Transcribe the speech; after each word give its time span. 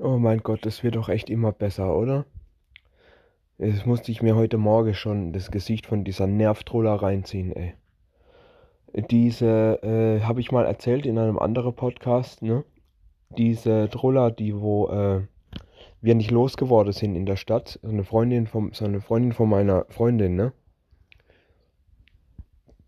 Oh 0.00 0.18
mein 0.18 0.38
Gott, 0.38 0.66
das 0.66 0.82
wird 0.82 0.96
doch 0.96 1.08
echt 1.08 1.30
immer 1.30 1.52
besser, 1.52 1.96
oder? 1.96 2.26
Jetzt 3.58 3.86
musste 3.86 4.10
ich 4.10 4.22
mir 4.22 4.34
heute 4.34 4.58
Morgen 4.58 4.92
schon 4.92 5.32
das 5.32 5.52
Gesicht 5.52 5.86
von 5.86 6.02
dieser 6.02 6.26
Nervtroller 6.26 6.94
reinziehen, 6.94 7.54
ey. 7.54 7.74
Diese, 9.10 9.80
äh, 9.84 10.24
habe 10.24 10.40
ich 10.40 10.50
mal 10.50 10.66
erzählt 10.66 11.06
in 11.06 11.16
einem 11.16 11.38
anderen 11.38 11.74
Podcast, 11.74 12.42
ne? 12.42 12.64
Diese 13.38 13.88
Troller, 13.88 14.32
die 14.32 14.60
wo 14.60 14.88
äh, 14.88 15.20
wir 16.00 16.16
nicht 16.16 16.32
losgeworden 16.32 16.92
sind 16.92 17.14
in 17.14 17.24
der 17.24 17.36
Stadt. 17.36 17.78
So 17.80 17.88
eine 17.88 18.02
Freundin 18.02 18.48
von, 18.48 18.72
so 18.72 18.84
eine 18.84 19.00
Freundin 19.00 19.32
von 19.32 19.48
meiner 19.48 19.86
Freundin, 19.90 20.34
ne? 20.34 20.52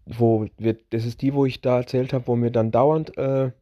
Wo 0.06 0.46
wir, 0.58 0.76
das 0.90 1.04
ist 1.04 1.22
die, 1.22 1.34
wo 1.34 1.46
ich 1.46 1.60
da 1.60 1.78
erzählt 1.78 2.12
habe, 2.12 2.26
wo 2.26 2.36
wir 2.36 2.50
dann 2.50 2.72
dauernd 2.72 3.16
äh, 3.16 3.52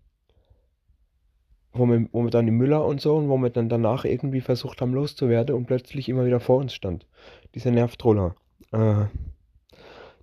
wo 1.74 1.86
wir, 1.86 2.08
wo 2.12 2.22
wir 2.22 2.30
dann 2.30 2.48
im 2.48 2.56
Müller 2.56 2.84
und 2.84 3.00
so 3.00 3.16
und 3.16 3.28
wo 3.28 3.36
wir 3.36 3.50
dann 3.50 3.68
danach 3.68 4.04
irgendwie 4.04 4.40
versucht 4.40 4.80
haben 4.80 4.94
loszuwerden 4.94 5.54
und 5.54 5.66
plötzlich 5.66 6.08
immer 6.08 6.24
wieder 6.24 6.40
vor 6.40 6.58
uns 6.58 6.72
stand. 6.72 7.06
Dieser 7.54 7.72
Nervtroller. 7.72 8.36
Äh, 8.72 9.06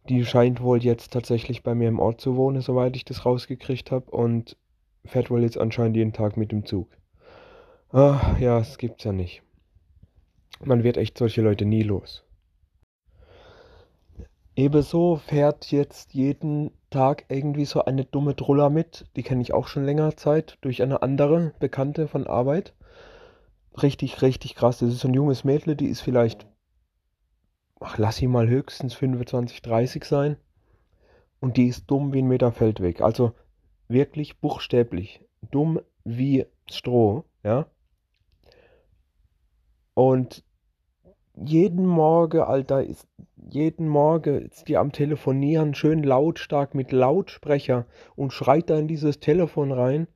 die 0.10 0.26
scheint 0.26 0.62
wohl 0.62 0.82
jetzt 0.82 1.14
tatsächlich 1.14 1.62
bei 1.62 1.76
mir 1.76 1.90
im 1.90 2.00
Ort 2.00 2.22
zu 2.22 2.36
wohnen, 2.36 2.62
soweit 2.62 2.96
ich 2.96 3.06
das 3.06 3.26
rausgekriegt 3.26 3.92
habe 3.92 4.10
und 4.10 4.58
fährt 5.06 5.30
wohl 5.30 5.44
jetzt 5.44 5.58
anscheinend 5.58 5.98
jeden 5.98 6.14
Tag 6.14 6.38
mit 6.38 6.52
dem 6.52 6.66
Zug. 6.66 6.88
Ah, 7.92 8.36
ja, 8.40 8.60
es 8.60 8.78
gibt's 8.78 9.04
ja 9.04 9.12
nicht. 9.12 9.44
Man 10.64 10.84
wird 10.84 10.98
echt 10.98 11.18
solche 11.18 11.42
Leute 11.42 11.66
nie 11.66 11.84
los. 11.84 12.24
Ebenso 14.56 15.18
fährt 15.18 15.72
jetzt 15.72 16.14
jeden 16.14 16.72
Tag 16.92 17.26
irgendwie 17.30 17.66
so 17.66 17.84
eine 17.84 18.06
dumme 18.06 18.36
Truller 18.36 18.70
mit. 18.70 19.08
Die 19.16 19.24
kenne 19.24 19.42
ich 19.42 19.54
auch 19.54 19.68
schon 19.68 19.84
länger 19.84 20.16
Zeit 20.16 20.58
durch 20.62 20.84
eine 20.84 21.02
andere 21.02 21.54
Bekannte 21.60 22.08
von 22.08 22.28
Arbeit. 22.28 22.76
Richtig, 23.82 24.22
richtig 24.22 24.54
krass. 24.54 24.80
Das 24.80 24.90
ist 24.90 25.00
so 25.00 25.08
ein 25.08 25.14
junges 25.14 25.44
Mädel, 25.44 25.76
die 25.76 25.88
ist 25.88 26.02
vielleicht, 26.02 26.46
ach, 27.80 27.98
lass 27.98 28.18
sie 28.18 28.28
mal 28.28 28.48
höchstens 28.48 28.94
25, 28.94 29.62
30 29.62 30.06
sein. 30.06 30.38
Und 31.40 31.58
die 31.58 31.68
ist 31.68 31.90
dumm 31.90 32.14
wie 32.14 32.22
ein 32.22 32.28
Meter 32.28 32.52
Feldweg. 32.52 33.02
Also 33.02 33.34
wirklich 33.88 34.40
buchstäblich. 34.40 35.26
Dumm 35.50 35.80
wie 36.04 36.46
Stroh, 36.70 37.24
ja. 37.44 37.66
Und 39.94 40.44
jeden 41.36 41.86
Morgen, 41.86 42.42
Alter, 42.42 42.84
ist 42.84 43.08
jeden 43.50 43.88
Morgen 43.88 44.46
ist 44.46 44.68
die 44.68 44.78
am 44.78 44.92
Telefonieren, 44.92 45.74
schön 45.74 46.04
lautstark 46.04 46.76
mit 46.76 46.92
Lautsprecher 46.92 47.86
und 48.16 48.32
schreit 48.32 48.70
da 48.70 48.78
in 48.78 48.88
dieses 48.88 49.20
Telefon 49.20 49.72
rein. 49.72 50.08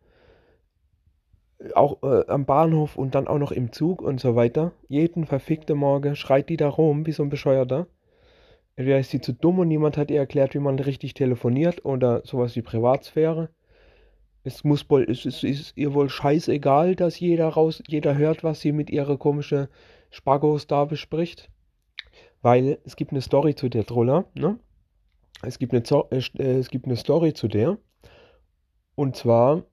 Auch 1.74 2.04
äh, 2.04 2.26
am 2.28 2.46
Bahnhof 2.46 2.96
und 2.98 3.16
dann 3.16 3.28
auch 3.28 3.40
noch 3.40 3.52
im 3.52 3.72
Zug 3.72 4.02
und 4.02 4.20
so 4.20 4.36
weiter. 4.36 4.74
Jeden 4.88 5.26
verfickte 5.26 5.74
Morgen 5.74 6.16
schreit 6.16 6.50
die 6.50 6.58
da 6.58 6.70
rum, 6.70 7.06
wie 7.06 7.12
so 7.12 7.24
ein 7.24 7.30
Bescheuerter. 7.30 7.88
Entweder 8.76 9.00
ist 9.00 9.12
sie 9.12 9.22
zu 9.22 9.34
dumm 9.34 9.60
und 9.60 9.70
niemand 9.70 9.98
hat 9.98 10.12
ihr 10.12 10.20
erklärt, 10.20 10.54
wie 10.54 10.60
man 10.60 10.78
richtig 10.78 11.14
telefoniert 11.14 11.86
oder 11.86 12.22
sowas 12.26 12.56
wie 12.56 12.62
Privatsphäre. 12.62 13.50
Es 14.44 14.64
muss 14.64 14.88
wohl, 14.90 15.10
es 15.10 15.26
ist, 15.26 15.44
ist 15.44 15.76
ihr 15.76 15.94
wohl 15.94 16.10
scheißegal, 16.10 16.96
dass 16.96 17.20
jeder 17.20 17.48
raus, 17.48 17.82
jeder 17.88 18.16
hört, 18.16 18.44
was 18.44 18.62
sie 18.62 18.74
mit 18.74 18.90
ihrer 18.90 19.18
komischen 19.18 19.68
Spagos 20.16 20.66
da 20.66 20.86
bespricht. 20.86 21.50
Weil 22.42 22.80
es 22.86 22.96
gibt 22.96 23.12
eine 23.12 23.22
Story 23.22 23.54
zu 23.56 23.68
der 23.68 23.86
Troller, 23.86 24.26
ne? 24.34 24.58
Es 25.42 25.60
gibt 25.60 25.74
eine, 25.74 25.84
äh, 26.12 26.22
äh, 26.38 26.60
es 26.60 26.70
gibt 26.70 26.86
eine 26.86 26.96
Story 26.96 27.34
zu 27.34 27.50
der. 27.50 27.78
Und 28.96 29.18
zwar, 29.18 29.64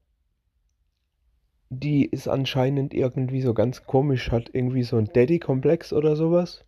die 1.70 2.04
ist 2.04 2.26
anscheinend 2.26 2.92
irgendwie 2.92 3.40
so 3.40 3.54
ganz 3.54 3.84
komisch, 3.84 4.32
hat 4.32 4.50
irgendwie 4.52 4.82
so 4.82 4.96
ein 4.96 5.06
Daddy-Komplex 5.12 5.92
oder 5.92 6.16
sowas. 6.16 6.64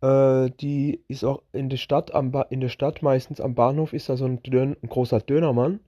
Äh, 0.00 0.50
die 0.60 1.04
ist 1.06 1.24
auch 1.24 1.42
in 1.52 1.68
der 1.68 1.76
Stadt, 1.76 2.14
am 2.14 2.32
in 2.48 2.60
der 2.62 2.70
Stadt 2.70 3.02
meistens 3.02 3.42
am 3.42 3.54
Bahnhof 3.54 3.92
ist 3.92 4.08
da 4.08 4.16
so 4.16 4.24
ein, 4.24 4.42
Dön 4.42 4.76
ein 4.82 4.88
großer 4.88 5.20
Dönermann. 5.20 5.80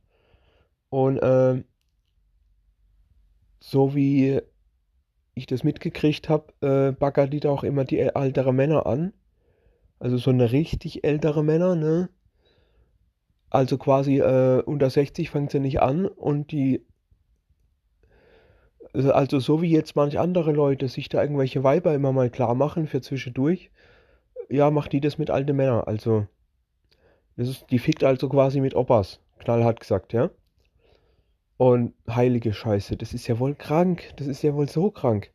Und 0.90 1.16
äh, 1.18 1.64
so 3.60 3.94
wie 3.94 4.42
ich 5.34 5.46
das 5.46 5.64
mitgekriegt 5.64 6.28
habe, 6.28 6.52
äh, 6.60 6.92
baggert 6.92 7.32
die 7.32 7.40
da 7.40 7.50
auch 7.50 7.64
immer 7.64 7.84
die 7.84 7.98
ältere 7.98 8.52
Männer 8.52 8.86
an. 8.86 9.12
Also 9.98 10.16
so 10.18 10.30
eine 10.30 10.52
richtig 10.52 11.04
ältere 11.04 11.42
Männer, 11.44 11.74
ne? 11.74 12.08
Also 13.50 13.78
quasi 13.78 14.18
äh, 14.18 14.62
unter 14.62 14.90
60 14.90 15.30
fängt 15.30 15.50
sie 15.50 15.60
nicht 15.60 15.80
an 15.80 16.06
und 16.06 16.52
die. 16.52 16.84
Also, 18.94 19.12
also 19.12 19.38
so 19.40 19.62
wie 19.62 19.70
jetzt 19.70 19.94
manch 19.94 20.18
andere 20.18 20.52
Leute 20.52 20.88
sich 20.88 21.08
da 21.08 21.22
irgendwelche 21.22 21.62
Weiber 21.62 21.94
immer 21.94 22.12
mal 22.12 22.30
klar 22.30 22.54
machen 22.54 22.86
für 22.86 23.00
zwischendurch, 23.00 23.70
ja, 24.50 24.70
macht 24.70 24.92
die 24.92 25.00
das 25.00 25.18
mit 25.18 25.30
alten 25.30 25.56
Männern. 25.56 25.82
Also, 25.84 26.26
das 27.36 27.48
ist, 27.48 27.66
die 27.70 27.78
fickt 27.78 28.04
also 28.04 28.28
quasi 28.28 28.60
mit 28.60 28.74
Opas, 28.74 29.20
knallhart 29.38 29.80
gesagt, 29.80 30.12
ja? 30.12 30.30
Und 31.62 31.94
heilige 32.10 32.52
Scheiße, 32.52 32.96
das 32.96 33.14
ist 33.14 33.28
ja 33.28 33.38
wohl 33.38 33.54
krank. 33.54 34.14
Das 34.16 34.26
ist 34.26 34.42
ja 34.42 34.52
wohl 34.52 34.68
so 34.68 34.90
krank. 34.90 35.30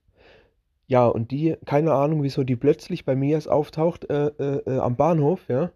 Ja, 0.85 1.07
und 1.07 1.31
die, 1.31 1.55
keine 1.63 1.93
Ahnung, 1.93 2.21
wieso 2.21 2.43
die 2.43 2.57
plötzlich 2.57 3.05
bei 3.05 3.15
mir 3.15 3.35
erst 3.35 3.49
auftaucht 3.49 4.09
äh, 4.09 4.27
äh, 4.37 4.61
äh, 4.66 4.79
am 4.79 4.97
Bahnhof, 4.97 5.47
ja. 5.47 5.71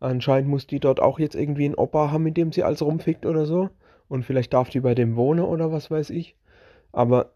Anscheinend 0.00 0.48
muss 0.48 0.66
die 0.66 0.80
dort 0.80 1.00
auch 1.00 1.18
jetzt 1.18 1.34
irgendwie 1.34 1.66
einen 1.66 1.74
Opa 1.74 2.10
haben, 2.10 2.22
mit 2.22 2.38
dem 2.38 2.50
sie 2.50 2.62
alles 2.62 2.80
rumfickt 2.80 3.26
oder 3.26 3.44
so. 3.44 3.68
Und 4.08 4.22
vielleicht 4.24 4.54
darf 4.54 4.70
die 4.70 4.80
bei 4.80 4.94
dem 4.94 5.16
wohnen 5.16 5.44
oder 5.44 5.70
was 5.70 5.90
weiß 5.90 6.08
ich. 6.08 6.34
Aber 6.90 7.32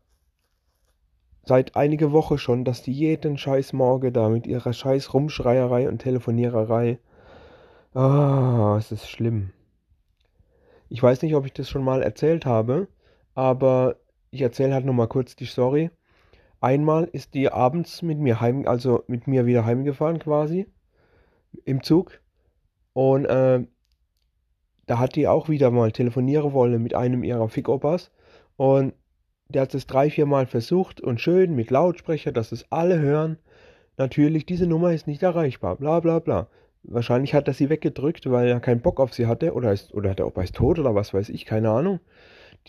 seit 1.44 1.76
einige 1.76 2.12
Woche 2.12 2.38
schon, 2.38 2.64
dass 2.64 2.82
die 2.82 2.92
jeden 2.92 3.36
scheiß 3.36 3.74
Morgen 3.74 4.10
da 4.10 4.30
mit 4.30 4.46
ihrer 4.46 4.72
scheiß 4.72 5.12
Rumschreierei 5.12 5.86
und 5.86 5.98
Telefoniererei. 5.98 6.98
Ah, 7.92 8.76
es 8.78 8.90
ist 8.90 9.06
schlimm. 9.06 9.50
Ich 10.92 11.02
weiß 11.02 11.22
nicht, 11.22 11.34
ob 11.34 11.46
ich 11.46 11.54
das 11.54 11.70
schon 11.70 11.84
mal 11.84 12.02
erzählt 12.02 12.44
habe, 12.44 12.86
aber 13.34 13.96
ich 14.30 14.42
erzähle 14.42 14.74
halt 14.74 14.84
nochmal 14.84 15.08
kurz 15.08 15.34
die 15.34 15.46
Story. 15.46 15.90
Einmal 16.60 17.04
ist 17.04 17.32
die 17.32 17.50
abends 17.50 18.02
mit 18.02 18.18
mir 18.18 18.42
heim, 18.42 18.68
also 18.68 19.02
mit 19.06 19.26
mir 19.26 19.46
wieder 19.46 19.64
heimgefahren 19.64 20.18
quasi, 20.18 20.66
im 21.64 21.82
Zug. 21.82 22.20
Und 22.92 23.24
äh, 23.24 23.66
da 24.84 24.98
hat 24.98 25.16
die 25.16 25.28
auch 25.28 25.48
wieder 25.48 25.70
mal 25.70 25.92
telefonieren 25.92 26.52
wollen 26.52 26.82
mit 26.82 26.94
einem 26.94 27.24
ihrer 27.24 27.48
Fickopas. 27.48 28.10
Und 28.58 28.92
der 29.48 29.62
hat 29.62 29.74
es 29.74 29.86
drei, 29.86 30.10
vier 30.10 30.26
Mal 30.26 30.44
versucht 30.44 31.00
und 31.00 31.22
schön 31.22 31.54
mit 31.54 31.70
Lautsprecher, 31.70 32.32
dass 32.32 32.52
es 32.52 32.70
alle 32.70 32.98
hören. 32.98 33.38
Natürlich, 33.96 34.44
diese 34.44 34.66
Nummer 34.66 34.92
ist 34.92 35.06
nicht 35.06 35.22
erreichbar, 35.22 35.76
bla 35.76 36.00
bla 36.00 36.18
bla. 36.18 36.48
Wahrscheinlich 36.84 37.34
hat 37.34 37.46
er 37.48 37.54
sie 37.54 37.70
weggedrückt, 37.70 38.30
weil 38.30 38.48
er 38.48 38.60
keinen 38.60 38.80
Bock 38.80 38.98
auf 38.98 39.14
sie 39.14 39.26
hatte. 39.26 39.54
Oder, 39.54 39.72
ist, 39.72 39.94
oder 39.94 40.14
der 40.14 40.26
Opa 40.26 40.42
ist 40.42 40.56
tot 40.56 40.78
oder 40.78 40.94
was 40.94 41.14
weiß 41.14 41.28
ich, 41.28 41.46
keine 41.46 41.70
Ahnung. 41.70 42.00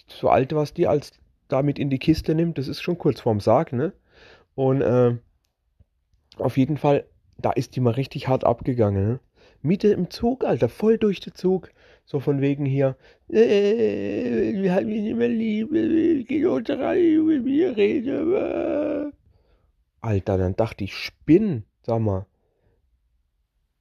So 0.08 0.30
alt, 0.30 0.54
was 0.54 0.74
die 0.74 0.88
als 0.88 1.12
damit 1.48 1.80
in 1.80 1.90
die 1.90 2.00
Kiste 2.00 2.36
nimmt, 2.36 2.58
das 2.58 2.68
ist 2.68 2.82
schon 2.82 2.98
kurz 2.98 3.22
vorm 3.22 3.40
Sarg, 3.40 3.74
ne? 3.74 3.94
Und 4.56 4.82
äh, 4.82 5.18
auf 6.38 6.58
jeden 6.58 6.78
Fall, 6.78 7.06
da 7.38 7.52
ist 7.52 7.76
die 7.76 7.80
mal 7.80 7.92
richtig 7.92 8.28
hart 8.28 8.44
abgegangen, 8.44 9.08
ne? 9.08 9.20
Mitte 9.62 9.90
im 9.90 10.10
Zug, 10.10 10.44
Alter, 10.44 10.70
voll 10.70 10.98
durch 10.98 11.20
den 11.20 11.34
Zug. 11.36 11.72
So 12.06 12.20
von 12.20 12.42
wegen 12.42 12.66
hier, 12.66 12.98
äh, 13.30 14.54
wir 14.62 14.76
haben 14.76 14.90
ihn 14.90 15.06
immer 15.06 15.28
lieb, 15.28 15.70
geh 16.28 16.46
unter 16.46 16.80
rein, 16.80 17.26
mit 17.26 17.46
mir 17.46 17.76
reden. 17.78 19.14
Alter, 20.02 20.38
dann 20.38 20.56
dachte 20.56 20.84
ich, 20.84 20.94
spinn, 20.94 21.64
sag 21.82 22.02
mal. 22.02 22.26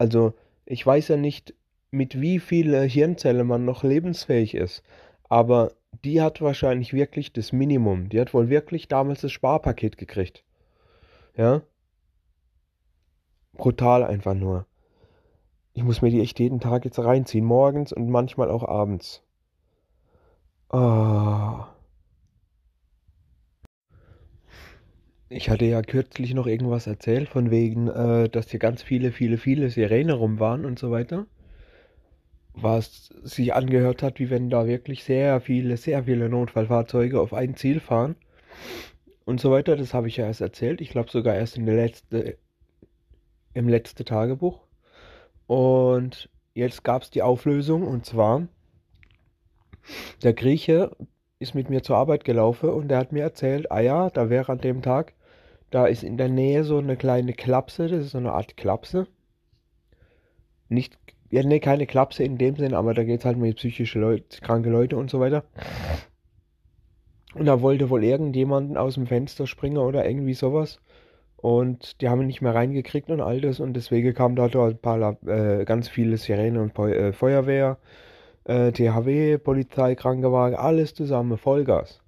Also, 0.03 0.35
ich 0.67 0.85
weiß 0.85 1.07
ja 1.07 1.17
nicht, 1.17 1.55
mit 1.93 2.21
wie 2.21 2.41
vielen 2.41 2.89
Hirnzellen 2.89 3.47
man 3.47 3.65
noch 3.65 3.85
lebensfähig 3.85 4.57
ist, 4.57 4.83
aber 5.29 5.71
die 6.03 6.21
hat 6.21 6.43
wahrscheinlich 6.43 6.93
wirklich 6.93 7.33
das 7.33 7.53
Minimum. 7.53 8.09
Die 8.09 8.21
hat 8.21 8.35
wohl 8.35 8.49
wirklich 8.49 8.89
damals 8.89 9.21
das 9.21 9.31
Sparpaket 9.31 9.97
gekriegt. 9.99 10.43
Ja? 11.37 11.63
Brutal 13.53 14.03
einfach 14.03 14.35
nur. 14.35 14.67
Ich 15.73 15.85
muss 15.85 16.03
mir 16.03 16.11
die 16.11 16.21
echt 16.21 16.41
jeden 16.41 16.59
Tag 16.59 16.85
jetzt 16.85 16.99
reinziehen, 16.99 17.45
morgens 17.45 17.93
und 17.93 18.11
manchmal 18.11 18.51
auch 18.51 18.65
abends. 18.65 19.23
Oh. 20.73 20.79
Ich 25.35 25.49
hatte 25.49 25.65
ja 25.65 25.81
kürzlich 25.81 26.35
noch 26.35 26.47
irgendwas 26.47 26.87
erzählt, 26.87 27.27
von 27.31 27.51
wegen, 27.51 27.89
äh, 27.89 28.29
dass 28.29 28.51
hier 28.51 28.61
ganz 28.61 28.83
viele, 28.83 29.13
viele, 29.13 29.39
viele 29.39 29.71
Sirenen 29.71 30.15
rum 30.15 30.39
waren 30.41 30.67
und 30.67 30.79
so 30.79 30.91
weiter. 30.91 31.27
Was 32.53 33.09
sich 33.23 33.55
angehört 33.55 34.03
hat, 34.03 34.19
wie 34.19 34.29
wenn 34.29 34.51
da 34.51 34.67
wirklich 34.67 35.05
sehr 35.05 35.41
viele, 35.41 35.79
sehr 35.79 36.05
viele 36.05 36.29
Notfallfahrzeuge 36.29 37.19
auf 37.19 37.33
ein 37.33 37.57
Ziel 37.57 37.81
fahren 37.81 38.15
und 39.25 39.41
so 39.41 39.51
weiter. 39.51 39.75
Das 39.75 39.95
habe 39.95 40.09
ich 40.09 40.19
ja 40.19 40.27
erst 40.27 40.43
erzählt. 40.43 40.83
Ich 40.83 40.91
glaube 40.91 41.11
sogar 41.11 41.35
erst 41.35 41.57
in 41.57 41.65
der 41.65 41.77
letzte, 41.77 42.37
im 43.55 43.69
letzten 43.69 44.05
Tagebuch. 44.05 44.61
Und 45.47 46.29
jetzt 46.53 46.85
gab 46.85 47.03
es 47.03 47.11
die 47.11 47.23
Auflösung 47.23 47.87
und 47.87 48.05
zwar 48.05 48.49
der 50.23 50.35
Grieche 50.35 50.95
ist 51.39 51.55
mit 51.55 51.71
mir 51.71 51.83
zur 51.83 51.97
Arbeit 51.97 52.25
gelaufen 52.25 52.69
und 52.69 52.89
der 52.89 52.99
hat 52.99 53.13
mir 53.13 53.23
erzählt, 53.23 53.73
ah 53.73 53.81
ja, 53.81 54.11
da 54.11 54.29
wäre 54.29 54.53
an 54.53 54.59
dem 54.59 54.83
Tag, 54.83 55.15
da 55.73 55.87
ist 55.87 56.05
in 56.05 56.19
der 56.19 56.29
Nähe 56.29 56.65
so 56.65 56.79
eine 56.79 56.97
kleine 56.97 57.33
Klapse, 57.33 57.89
das 57.89 58.05
ist 58.07 58.11
so 58.13 58.19
eine 58.19 58.33
Art 58.33 58.57
Klapse. 58.57 59.07
Nicht, 60.69 60.99
ja, 61.31 61.43
nee, 61.43 61.61
keine 61.61 61.87
Klapse 61.87 62.25
in 62.25 62.39
dem 62.39 62.57
Sinn, 62.57 62.75
aber 62.75 62.95
da 62.95 63.05
geht 63.05 63.21
es 63.21 63.25
halt 63.25 63.39
mit 63.39 63.57
psychische 63.57 63.99
Leute, 63.99 64.41
kranke 64.43 64.71
Leute 64.71 64.97
und 64.97 65.11
so 65.11 65.19
weiter. 65.19 65.45
Und 67.35 67.47
da 67.47 67.63
wollte 67.63 67.89
wohl 67.89 68.05
irgendjemanden 68.05 68.77
aus 68.77 68.95
dem 68.95 69.07
Fenster 69.07 69.47
springen 69.47 69.79
oder 69.79 70.07
irgendwie 70.07 70.35
sowas. 70.35 70.79
Und 71.37 72.01
die 72.03 72.11
haben 72.11 72.21
ihn 72.21 72.27
nicht 72.27 72.43
mehr 72.43 72.55
reingekriegt 72.55 73.11
und 73.11 73.23
all 73.23 73.41
das. 73.41 73.59
Und 73.59 73.73
deswegen 73.73 74.13
kam 74.15 74.37
da 74.37 74.45
ein 74.45 74.79
paar, 74.79 75.17
äh, 75.27 75.65
ganz 75.65 75.89
viele 75.89 76.19
Sirenen 76.19 76.59
und 76.59 76.79
äh, 76.79 77.13
Feuerwehr, 77.13 77.79
äh, 78.45 78.71
THW, 78.73 79.39
Polizei, 79.39 79.95
Krankenwagen, 79.95 80.57
alles 80.57 80.93
zusammen, 80.93 81.39
Vollgas. 81.39 82.03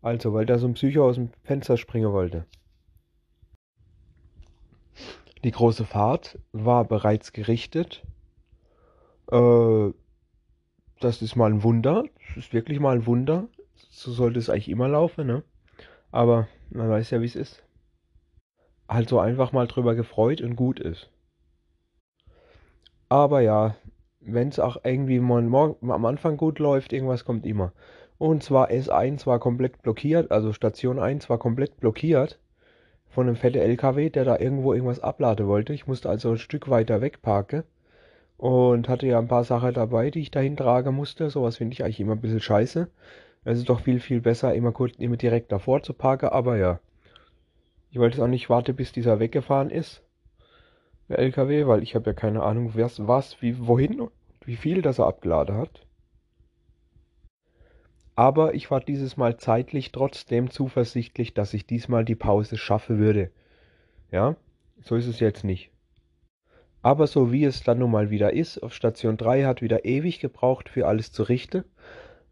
Also, 0.00 0.32
weil 0.32 0.46
da 0.46 0.58
so 0.58 0.68
ein 0.68 0.74
Psycho 0.74 1.08
aus 1.08 1.16
dem 1.16 1.30
Fenster 1.42 1.76
springen 1.76 2.12
wollte. 2.12 2.46
Die 5.44 5.50
große 5.50 5.84
Fahrt 5.84 6.38
war 6.52 6.84
bereits 6.84 7.32
gerichtet. 7.32 8.04
Äh, 9.30 9.90
das 11.00 11.22
ist 11.22 11.36
mal 11.36 11.50
ein 11.50 11.62
Wunder. 11.62 12.04
Das 12.28 12.36
ist 12.36 12.52
wirklich 12.52 12.80
mal 12.80 12.96
ein 12.96 13.06
Wunder. 13.06 13.48
So 13.90 14.12
sollte 14.12 14.38
es 14.38 14.50
eigentlich 14.50 14.68
immer 14.68 14.88
laufen, 14.88 15.26
ne? 15.26 15.42
Aber 16.10 16.48
man 16.70 16.88
weiß 16.88 17.10
ja, 17.10 17.20
wie 17.20 17.26
es 17.26 17.36
ist 17.36 17.62
halt 18.88 19.08
so 19.08 19.18
einfach 19.20 19.52
mal 19.52 19.66
drüber 19.66 19.94
gefreut 19.94 20.40
und 20.40 20.56
gut 20.56 20.80
ist. 20.80 21.10
Aber 23.08 23.40
ja, 23.40 23.76
wenn 24.20 24.48
es 24.48 24.58
auch 24.58 24.78
irgendwie 24.84 25.20
mal 25.20 25.42
morgen, 25.42 25.90
am 25.90 26.04
Anfang 26.04 26.36
gut 26.36 26.58
läuft, 26.58 26.92
irgendwas 26.92 27.24
kommt 27.24 27.46
immer. 27.46 27.72
Und 28.18 28.42
zwar 28.42 28.70
S1 28.70 29.26
war 29.26 29.38
komplett 29.38 29.82
blockiert, 29.82 30.30
also 30.32 30.52
Station 30.52 30.98
1 30.98 31.30
war 31.30 31.38
komplett 31.38 31.78
blockiert 31.78 32.38
von 33.18 33.26
einem 33.26 33.34
fetten 33.34 33.58
LKW, 33.58 34.10
der 34.10 34.24
da 34.24 34.38
irgendwo 34.38 34.72
irgendwas 34.72 35.00
abladen 35.00 35.48
wollte. 35.48 35.72
Ich 35.72 35.88
musste 35.88 36.08
also 36.08 36.30
ein 36.30 36.38
Stück 36.38 36.70
weiter 36.70 37.00
weg 37.00 37.20
parken 37.20 37.64
und 38.36 38.88
hatte 38.88 39.08
ja 39.08 39.18
ein 39.18 39.26
paar 39.26 39.42
Sachen 39.42 39.74
dabei, 39.74 40.12
die 40.12 40.20
ich 40.20 40.30
dahin 40.30 40.56
tragen 40.56 40.94
musste. 40.94 41.28
Sowas 41.28 41.56
finde 41.56 41.72
ich 41.72 41.82
eigentlich 41.82 41.98
immer 41.98 42.12
ein 42.12 42.20
bisschen 42.20 42.38
scheiße. 42.38 42.88
Es 43.42 43.58
ist 43.58 43.68
doch 43.68 43.80
viel, 43.80 43.98
viel 43.98 44.20
besser, 44.20 44.54
immer, 44.54 44.70
kurz, 44.70 44.94
immer 44.98 45.16
direkt 45.16 45.50
davor 45.50 45.82
zu 45.82 45.94
parken, 45.94 46.28
aber 46.28 46.58
ja. 46.58 46.78
Ich 47.90 47.98
wollte 47.98 48.18
jetzt 48.18 48.22
auch 48.22 48.28
nicht 48.28 48.50
warten, 48.50 48.76
bis 48.76 48.92
dieser 48.92 49.18
weggefahren 49.18 49.70
ist, 49.70 50.04
der 51.08 51.18
LKW, 51.18 51.66
weil 51.66 51.82
ich 51.82 51.96
habe 51.96 52.10
ja 52.10 52.14
keine 52.14 52.44
Ahnung, 52.44 52.76
was, 52.76 53.04
was, 53.08 53.42
wie, 53.42 53.66
wohin 53.66 54.00
und 54.00 54.12
wie 54.44 54.54
viel 54.54 54.80
das 54.80 55.00
er 55.00 55.08
abgeladen 55.08 55.56
hat. 55.56 55.87
Aber 58.18 58.54
ich 58.54 58.68
war 58.68 58.80
dieses 58.80 59.16
Mal 59.16 59.36
zeitlich 59.36 59.92
trotzdem 59.92 60.50
zuversichtlich, 60.50 61.34
dass 61.34 61.54
ich 61.54 61.66
diesmal 61.66 62.04
die 62.04 62.16
Pause 62.16 62.56
schaffen 62.56 62.98
würde. 62.98 63.30
Ja, 64.10 64.34
so 64.82 64.96
ist 64.96 65.06
es 65.06 65.20
jetzt 65.20 65.44
nicht. 65.44 65.70
Aber 66.82 67.06
so 67.06 67.30
wie 67.30 67.44
es 67.44 67.62
dann 67.62 67.78
nun 67.78 67.92
mal 67.92 68.10
wieder 68.10 68.32
ist, 68.32 68.58
auf 68.58 68.74
Station 68.74 69.18
3 69.18 69.44
hat 69.44 69.62
wieder 69.62 69.84
ewig 69.84 70.18
gebraucht 70.18 70.68
für 70.68 70.88
alles 70.88 71.12
zu 71.12 71.22
richten. 71.22 71.62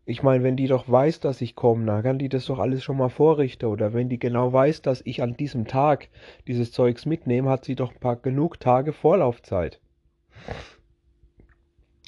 Ich 0.07 0.25
meine, 0.25 0.43
wenn 0.43 0.57
die 0.57 0.67
doch 0.67 0.91
weiß, 0.91 1.21
dass 1.21 1.41
ich 1.41 1.55
komme, 1.55 1.87
dann 1.87 2.03
kann 2.03 2.19
die 2.19 2.29
das 2.29 2.47
doch 2.47 2.59
alles 2.59 2.83
schon 2.83 2.97
mal 2.97 3.09
vorrichten. 3.09 3.67
Oder 3.67 3.93
wenn 3.93 4.09
die 4.09 4.19
genau 4.19 4.53
weiß, 4.53 4.83
dass 4.83 5.03
ich 5.05 5.23
an 5.23 5.37
diesem 5.37 5.69
Tag 5.69 6.09
dieses 6.49 6.73
Zeugs 6.73 7.07
mitnehme, 7.07 7.49
hat 7.49 7.65
sie 7.65 7.77
doch 7.77 7.93
ein 7.93 8.01
paar 8.01 8.17
genug 8.17 8.59
Tage 8.59 8.93
Vorlaufzeit. 8.93 9.79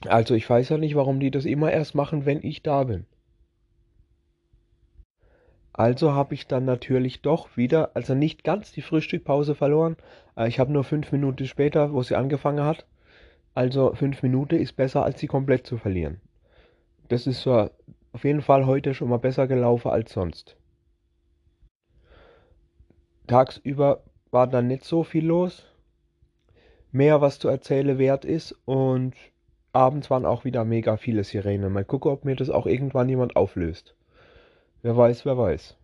Also 0.08 0.34
ich 0.34 0.50
weiß 0.50 0.70
ja 0.70 0.78
nicht, 0.78 0.96
warum 0.96 1.20
die 1.20 1.30
das 1.30 1.44
immer 1.44 1.70
erst 1.70 1.94
machen, 1.94 2.26
wenn 2.26 2.42
ich 2.42 2.64
da 2.64 2.82
bin. 2.82 3.06
Also 5.78 6.12
habe 6.12 6.34
ich 6.34 6.48
dann 6.48 6.64
natürlich 6.64 7.22
doch 7.22 7.56
wieder, 7.56 7.92
also 7.94 8.12
nicht 8.12 8.42
ganz 8.42 8.72
die 8.72 8.82
Frühstückpause 8.82 9.54
verloren. 9.54 9.96
Äh, 10.36 10.48
ich 10.48 10.58
habe 10.58 10.72
nur 10.72 10.82
fünf 10.82 11.12
Minuten 11.12 11.46
später, 11.46 11.92
wo 11.92 12.02
sie 12.02 12.16
angefangen 12.16 12.64
hat. 12.64 12.84
Also 13.54 13.94
fünf 13.94 14.24
Minuten 14.24 14.56
ist 14.56 14.72
besser, 14.72 15.04
als 15.04 15.20
sie 15.20 15.28
komplett 15.28 15.68
zu 15.68 15.76
verlieren. 15.78 16.20
Das 17.06 17.28
ist 17.28 17.42
so 17.42 17.70
auf 18.12 18.24
jeden 18.24 18.42
Fall 18.42 18.66
heute 18.66 18.92
schon 18.92 19.08
mal 19.08 19.18
besser 19.18 19.46
gelaufen 19.46 19.92
als 19.92 20.12
sonst. 20.12 20.56
Tagsüber 23.28 24.02
war 24.32 24.48
dann 24.48 24.66
nicht 24.66 24.82
so 24.82 25.04
viel 25.04 25.26
los, 25.26 25.64
mehr 26.90 27.20
was 27.20 27.38
zu 27.38 27.46
erzählen 27.46 27.98
wert 27.98 28.24
ist 28.24 28.52
und 28.64 29.14
abends 29.72 30.10
waren 30.10 30.26
auch 30.26 30.44
wieder 30.44 30.64
mega 30.64 30.96
viele 30.96 31.22
Sirenen. 31.22 31.72
Mal 31.72 31.84
gucken, 31.84 32.10
ob 32.10 32.24
mir 32.24 32.34
das 32.34 32.50
auch 32.50 32.66
irgendwann 32.66 33.08
jemand 33.08 33.36
auflöst. 33.36 33.94
Wer 34.82 34.96
weiß, 34.96 35.24
wer 35.24 35.38
weiß. 35.38 35.77